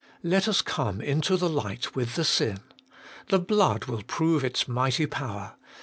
[0.23, 2.61] Let us come into the light with the sin:
[3.27, 5.53] the blood will prove its mighty power.